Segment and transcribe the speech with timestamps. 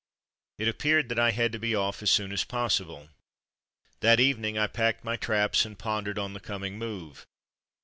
[0.57, 3.09] It appeared that I had to be off as soon as possible.
[3.99, 7.27] That evening I packed my traps, and pondered on the coming move.